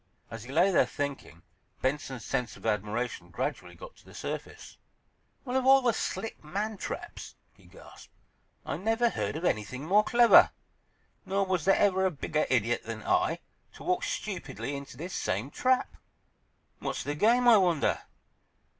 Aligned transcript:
As 0.31 0.45
he 0.45 0.51
lay 0.51 0.71
there, 0.71 0.87
thinking, 0.87 1.43
Benson's 1.83 2.25
sense 2.25 2.57
of 2.57 2.65
admiration 2.65 3.29
gradually 3.29 3.75
got 3.75 3.95
to 3.97 4.03
the 4.05 4.15
surface. 4.15 4.77
"Well, 5.45 5.55
of 5.55 5.67
all 5.67 5.83
the 5.83 5.93
slick 5.93 6.43
man 6.43 6.77
traps!" 6.77 7.35
he 7.53 7.65
gasped. 7.67 8.11
"I 8.65 8.77
never 8.77 9.11
heard 9.11 9.35
of 9.35 9.45
anything 9.45 9.85
more 9.85 10.03
clever. 10.03 10.49
Nor 11.23 11.45
was 11.45 11.65
there 11.65 11.75
ever 11.75 12.03
a 12.07 12.09
bigger 12.09 12.47
idiot 12.49 12.81
than 12.83 13.03
I, 13.03 13.41
to 13.75 13.83
walk 13.83 14.03
stupidly 14.03 14.75
into 14.75 14.97
this 14.97 15.13
same 15.13 15.51
trap! 15.51 15.95
What's 16.79 17.03
the 17.03 17.13
game, 17.13 17.47
I 17.47 17.57
wonder? 17.57 17.99